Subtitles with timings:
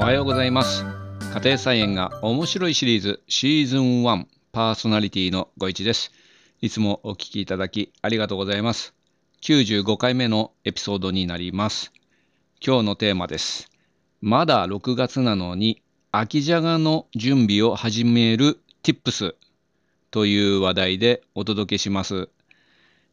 [0.00, 0.82] おはようございます。
[1.34, 6.10] 家庭菜園が面白いシリーズシーズン1パーソナリティのご一です。
[6.62, 8.94] いつもお聞きいただきありがとうございます。
[9.42, 11.92] 95回目のエピソードになります。
[12.66, 13.68] 今日のテーマです。
[14.22, 15.82] まだ6月なのに
[16.12, 19.34] 秋じゃがの準備を始める Tips
[20.10, 22.30] という話題でお届けします。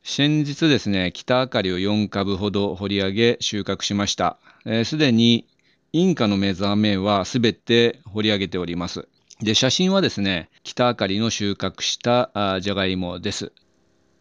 [0.04, 4.38] 先日ですね、北あかりを4株ほど掘り上げ収穫しました。
[4.64, 5.46] す、えー、で、に
[5.94, 9.08] インカの目覚めはすべて掘り上げております。
[9.42, 13.52] で、写真はですね、北あかりの収穫したあじゃがいもです。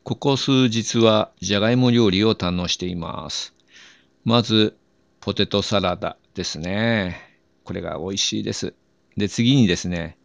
[0.05, 3.53] ここ数日はじゃがいも料理を堪能しています。
[4.25, 4.77] まず、
[5.21, 7.21] ポテトサラダですね。
[7.65, 8.75] これが美味しいです。
[9.17, 10.17] で、次にですね、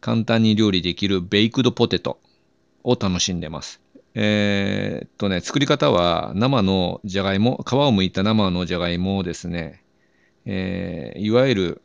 [0.00, 2.20] 簡単に料理できるベイクドポテト
[2.84, 3.80] を楽しんでます。
[4.14, 9.82] えー、っとね、作り方は生のじゃがいも、皮を剥いた生のじゃがいもをですね、
[10.46, 11.82] えー、いわゆる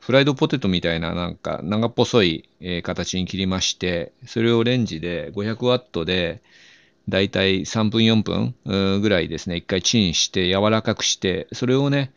[0.00, 6.42] フライドポテトみたいななんか長っぽい、え、形に切りまして、それをレンジで500ワットで
[7.08, 12.12] だいたい3分4分ぐらいですね、一回チンして柔らかくして、それをね、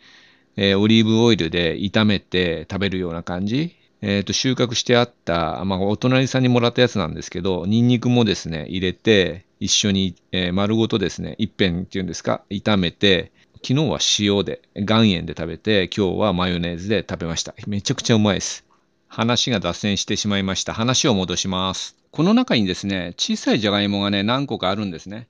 [0.57, 3.75] えー、オリーブオイルで炒めて食べるような感じ。
[4.01, 13.31] えっ、ー、と、収穫してあった、まあ、お隣さんにもらったやつなんですけど、ニンニクもですね、入れて、一緒に、えー、丸ごとですね、一辺っていうんですか、炒めて、
[13.67, 17.55] 昨日は塩で、岩塩で食べて、今日はマヨネーズで食べました。
[17.65, 18.63] めちゃくちゃうまいです。
[19.07, 20.71] 話が脱線してしまいました。
[20.71, 21.95] 話を戻します。
[22.11, 25.27] この中にですね、小さいじゃがいもがね、何個かあるんですね。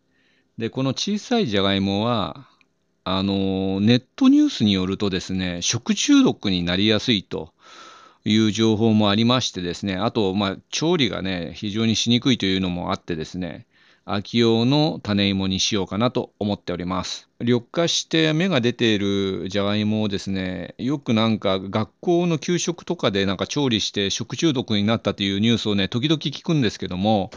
[0.58, 2.46] で、この小さいじゃがいもは、
[3.06, 7.54] あの、ネットニュースによるとですね、食中毒になりやすいと
[8.26, 13.66] いう情報もありましてですね、あと、まあ、調理がね、非常にしにくいというのもあってですね、
[14.08, 17.28] 秋用の種芋にしようかなと思っております。
[17.40, 27.32] 緑化して芽が出ているじゃがいもをですね、よくなんか学校の給食とかでなんか調理して食中毒になったというニュースをね、時々聞くんですけども、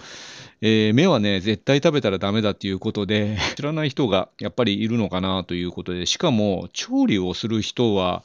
[0.61, 8.25] えー、芽はね、絶対食べたらダメだっていうことで、 知らない人がやっぱりいるのかなということで、しかも調理をする人は、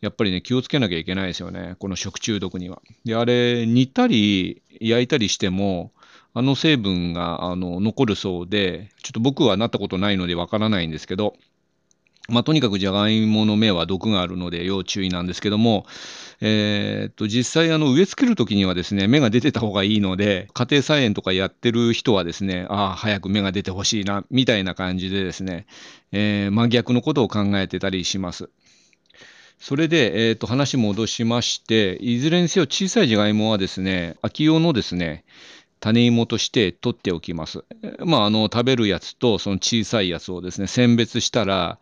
[0.00, 2.80] やっぱりね、気をつけなきゃいけないですよね、この食中毒には。
[3.04, 5.92] で、あれ、煮たり焼いたりしても、
[6.34, 11.34] あの成分があの残るそうで、ちょっと僕はなったことないのでわからないんですけど、
[12.28, 15.86] まあ、とにかくじゃがいもの芽は毒があるので要注意なんですけども、
[16.40, 25.66] えー、っと実際あの植え付けるときにはですね芽が出てた方がいいので家庭菜園とかやってる人はですねああ早く芽が出てほしいなみたいな感じでですね、
[26.12, 28.50] えー、真逆のことを考えてたりします。
[29.58, 35.24] それで、えー、と話戻しまして、いずれにせよ小さいじゃがいもはですね、秋用のですね、
[35.82, 37.64] 種芋として取っておきます。
[37.98, 41.80] まあ、あの、食べるやつとその小さいやつをですね、選別したら、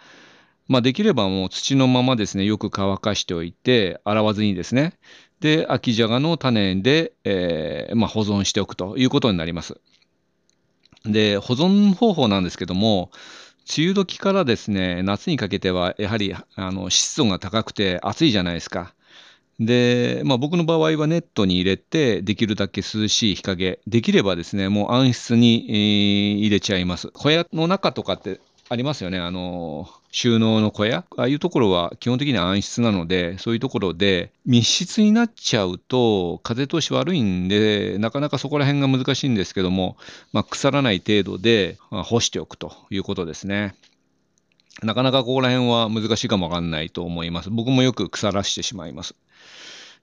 [0.68, 4.94] まあ、できればもう土のままですね、よく乾かしておいて、洗わずにですね、
[5.40, 9.78] で、秋じゃがの種で、えー、まあ、保存しておくということになります。
[11.04, 13.10] で、保存方法なんですけども、
[13.76, 18.94] 梅雨時からですね、夏にかけてはやはりあの湿度が高くて暑いじゃないですか。
[19.60, 25.76] で、まあ、僕の場合はネットに入れて、できるだけ涼しい日陰、できればですね、もう暗室に、えー、
[26.38, 27.08] 入れちゃいます。
[27.12, 28.40] 小屋の中とかって
[28.70, 31.04] ありますよね、あの収納の小屋。
[31.16, 39.96] ああいうところは基本的には暗室なので、そういうところで密室になっちゃうと風通し悪いんで、なかなかそこら辺が難しいんですけども、
[40.32, 43.74] まあ、腐らない程度でま干しておくということですね。
[44.82, 47.50] なかなかここら辺は難しいかもわかんないと思います。
[47.50, 49.14] 僕もよく腐らしてしまいます。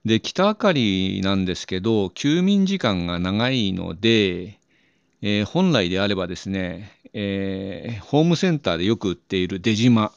[0.06, 4.60] で、北あかりなんですけど、休眠時間が長いので、
[5.22, 10.12] えー、本来であればですね、えー、ホームセンターでよく売っている出島。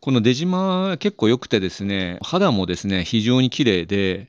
[0.00, 4.28] この出島結構良くてですね、肌もですね、非常に綺麗で、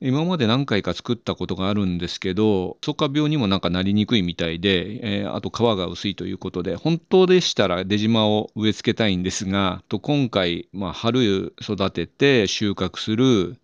[0.00, 13.56] 今まで何回か作ったことがあるんですけど、草加病にもなんかなりにくいみたいで、えー、あと皮が薄いということで、本当でしたら出島を植え付けたいんですが、と今回、まあ、春育てて収穫する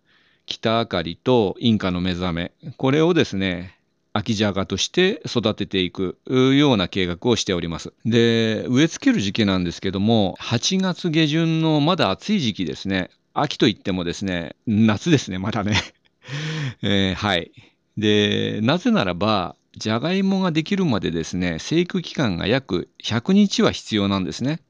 [0.45, 3.77] 北あかりとインカの目覚め、これをですね、
[4.13, 7.93] 秋じゃがとして育てていくような計画をしております。
[8.05, 13.09] で、植え付ける時期なんですけども、8月下旬のまだ暑い時期ですね。
[13.33, 15.81] 秋といってもですね、夏ですね、まだね。
[16.81, 17.51] えー、はい。
[17.97, 24.61] で、なぜならば、じゃがいもができるまでですね、生育期間が約100日は必要なんですね。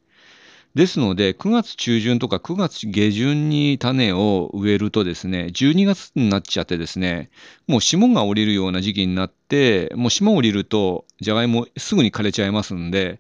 [0.74, 7.30] ですので、9月中旬とか9月下旬に種を植えるとですね、12月になっちゃってですね、
[7.68, 13.20] もう霜が降りるような時期になって、もう霜降りると、じゃがいもすぐに枯れちゃいますんで、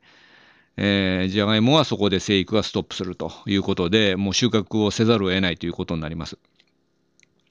[0.77, 6.37] えー、じゃがいもはそこで生育がストップするということで、もう収穫をせざるを得ないということになります。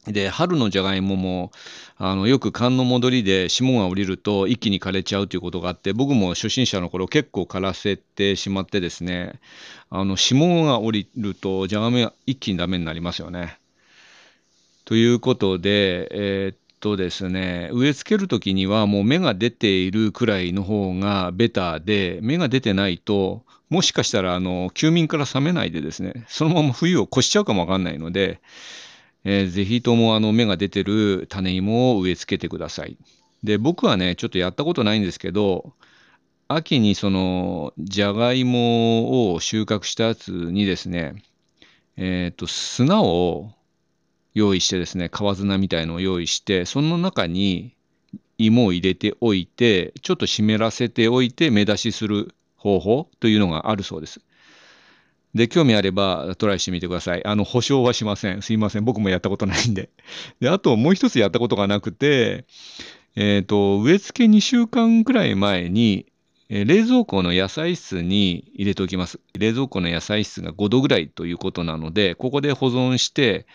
[0.06, 1.52] で、春のじゃがいもも、
[1.96, 9.40] あの、よく寒の戻りで霜が降りると一気に枯れちゃうということがあって、僕も初心者の頃結構枯らせてしまってですね、
[9.90, 13.58] あの、霜が降りるとじゃがいもが一気にダメになりますよね。
[14.86, 28.40] ということで、えー、っとですね、植え付けるときにはもう芽が出ているくらいの方がベターで、芽が出てないと、もしかしたらあの休眠から冷めないでですね、そのまま冬を越しちゃうかもわかんないので、
[29.24, 32.96] えー、ぜひともあの芽が出てる種芋を植え付けてください。
[33.42, 35.74] で、僕はね、ちょっとやったことないんですけど、
[36.48, 41.22] 秋にその、じゃがいもを収穫したやつにですね、
[41.96, 43.52] えっ、ー、と、砂を
[44.34, 47.76] 用意してですね、川砂みたいのを用意して、その中に
[48.38, 54.20] 芋を入れておいて、ちょっと湿らせておいて芽出しする方法というのがあるそうです。
[55.34, 57.24] で、興味あればトライしてみてください。
[57.24, 58.42] あの、保証はしません。
[58.42, 58.84] すいません。
[58.84, 59.90] 僕もやったことないんで。
[60.40, 62.44] で、あともう一つやったことがなくて、
[63.16, 66.06] えっ、ー、と、植え付け2週間くらい前に、
[66.48, 69.20] え冷蔵庫の野菜室に入れておきます。
[69.38, 73.46] 冷蔵庫の野菜室が5度ぐらいということなので、ここで保存して、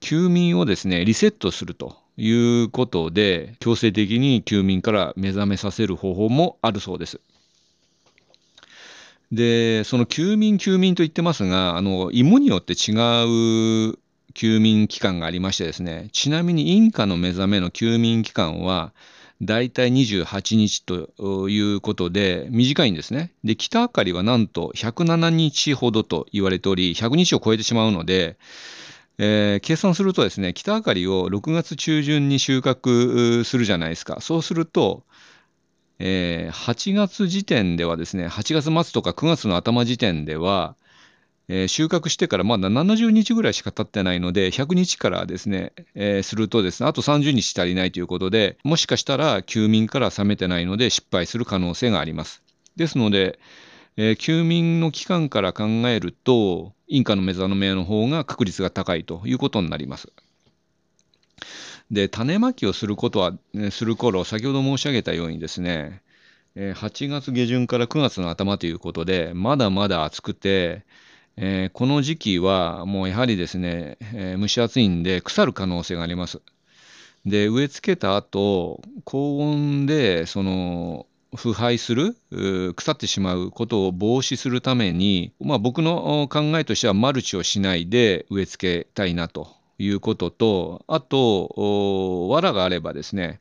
[0.00, 2.30] 休眠をですね、リセットするとい
[2.64, 7.20] うことで、強制的に休眠から目覚めさせる方法もあるそうです。
[9.32, 12.92] で、その休眠、休眠と言ってますが、あの芋によって違
[13.90, 13.98] う
[14.34, 18.92] 休眠期間がありましてですね、ちなみにインカの目覚めの休眠期間は、
[19.42, 23.32] だいたい28日ということで、短いんですね。
[23.42, 28.36] で、北あかりはなんと107日ほどと言われており、100日を超えてしまうので、
[29.18, 34.20] えー、計算するとですね、北あかりを6月中旬に収穫するじゃないですか。
[34.20, 35.04] そうすると、
[35.98, 40.76] えー、8月時点ではですね、8月末とか9月の頭時点では、
[41.48, 52.42] えー、収穫してからまだ70日ぐらいしか経ってないので、100日からですね、えー、するとですね、あと30日足りないということで、もしかしたら休眠から冷めてないので失敗する可能性があります。
[52.76, 53.38] ですので、
[53.96, 60.12] えー、休眠の期間から考えると、インカの目覚めの方が確率が高いということになります。
[61.94, 63.32] で、種まきをすることは、
[63.70, 66.02] する頃、先ほど申し上げたようにですね、
[66.56, 70.84] 8月下旬から9月の頭ということで、まだまだ暑くて、
[71.36, 76.42] えー、この時期はもうやはりですね、えー、蒸し暑いんで腐る可能性があります。
[77.26, 82.16] で、植え付けた後、高温でその腐敗する、
[82.74, 93.40] 腐ってしまうことを防止するために、まあ、僕の考えとしてはマルチをしないで植え付けたいなということと、あと、藁があればですね、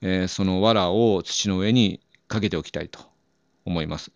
[0.00, 3.00] えー、その藁を土の上にかけておきたいと
[3.64, 4.12] 思います。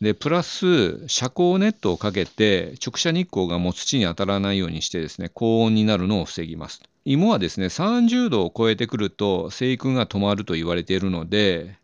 [0.00, 6.82] で、プラス、遮光ネットをかけて、直射日光がもう土に当たらないようにしてですね、高温になるのを防ぎます。
[7.04, 11.77] 芋はですね、30度を超えてくると生育が止まると言われているので、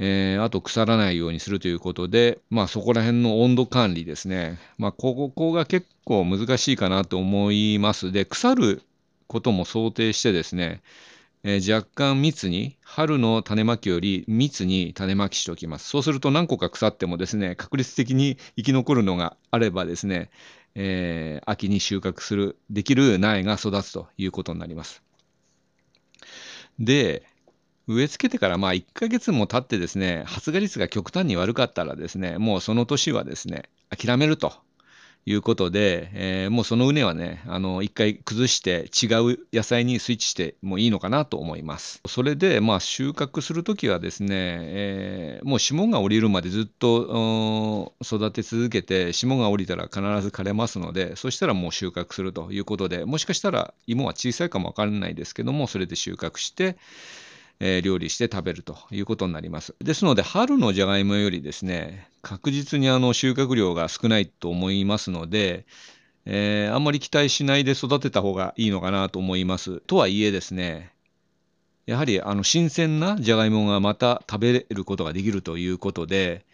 [0.00, 4.58] えー、あと腐らないようにするということで、まあそこら辺の温度管理ですね。
[4.78, 8.12] まあここが結構難しいかなと思います。
[8.12, 8.82] で、腐る
[9.26, 10.82] ことも想定してですね、
[11.44, 15.88] えー、若干密に、春の種まきより密に種まきしておきます。
[15.88, 20.30] そうすると何個か腐ってもですね、確率的に生き残るのがあればですね、
[20.74, 25.02] えー、秋に収穫する、できる苗が育つということになります。
[26.78, 27.24] で、
[27.88, 34.52] 植え付けてからまあ1ヶ月も経ってですね、発芽率が極端に悪かったらですね、もうその年はですね、諦めると
[35.24, 42.02] いうことで、えー、もうその畝はね、あの、一回崩して違う野菜にスイッチしてもいいのかなと思います。
[42.06, 56.76] それで、まあ収穫するときはですね、えー、もう霜が降りるまでずっと育て続けて、霜が降りたら必ず枯れますので、そしたらもう収穫するということで、もしかしたら芋は小さいかもわからないですけども、それで収穫して、
[57.60, 59.74] えー、料理して食べるということになります。
[59.80, 65.66] ですので、春のじゃがいもよりですね、確実にあの収穫量が少ないと思いますので、
[66.24, 69.80] えー、あんまり期待しないで育てた方がいいのかなと思います。
[69.86, 70.92] とはいえですね、
[71.86, 76.44] やはりあの新鮮なじゃがいもがまた食べることができるということで、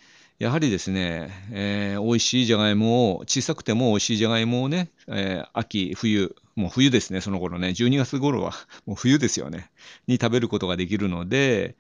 [0.45, 8.53] やはりですね、えー、美味しいじゃがいもを、小さくても美味しいじゃがいもをね、えー、秋、冬、もう冬ですね、その頃ね、12月頃は
[8.85, 9.71] もう冬ですよね、
[10.07, 11.77] に食べることができるので、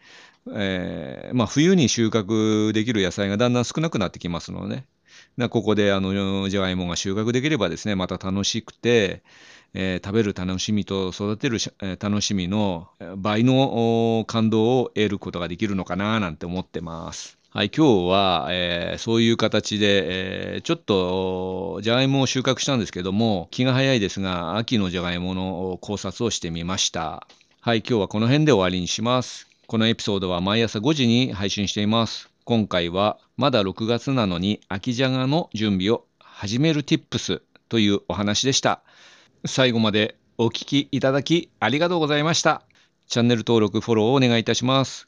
[0.50, 4.84] えー、まあ、冬に収穫できる野菜がだんだん少なくなってきますので、
[5.36, 9.22] ね、ここであのじゃがいもが収穫できればですね、また楽しくて、
[9.74, 11.58] えー、食べる楽しみと育てる
[12.00, 17.43] 楽しみの倍の感動を得ることができるのかななんて思ってます。
[17.56, 27.28] はい、今日は、えーそういう形で、えーちょっとじゃがいもを収穫したんですけども気が早いですが秋のじゃがいもの考察をしてみました。
[27.60, 29.46] はい今日はこの辺で終わりにします。
[29.68, 32.28] このエピソードは毎朝5時に配信しています。
[32.44, 38.82] 今回はまだ6月なのに秋じゃがの準備を始める Tips というお話でした。
[39.46, 42.62] 最後までお聞きいただきありがとうございました。
[43.06, 45.06] チャンネル登録フォローをお願いいたします。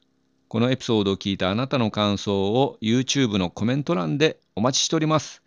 [0.49, 5.43] このエピソードを聞いたあなたの感想を YouTube のコメント欄でお待ちしております。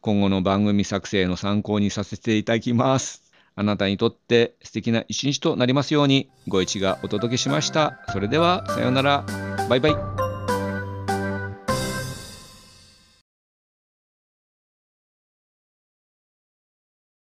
[0.00, 3.22] 今後の番組作成の参考にさせていただきます。
[3.54, 8.00] あなたにとって素敵な一日となりますように、ご一がお届けしました。
[8.12, 9.24] それでは、さようなら。
[9.68, 10.21] バイバイ。